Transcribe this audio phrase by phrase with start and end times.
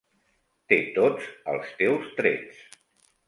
[0.71, 2.65] Té tots els teus trets.